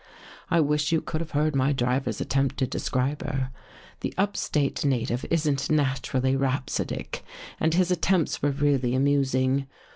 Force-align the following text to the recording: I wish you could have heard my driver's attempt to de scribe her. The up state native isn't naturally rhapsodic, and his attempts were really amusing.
I 0.49 0.61
wish 0.61 0.91
you 0.91 0.99
could 0.99 1.21
have 1.21 1.29
heard 1.37 1.55
my 1.55 1.73
driver's 1.73 2.19
attempt 2.19 2.57
to 2.57 2.65
de 2.65 2.79
scribe 2.79 3.21
her. 3.21 3.51
The 3.99 4.15
up 4.17 4.35
state 4.35 4.83
native 4.83 5.23
isn't 5.29 5.69
naturally 5.69 6.35
rhapsodic, 6.35 7.23
and 7.59 7.75
his 7.75 7.91
attempts 7.91 8.41
were 8.41 8.49
really 8.49 8.95
amusing. 8.95 9.67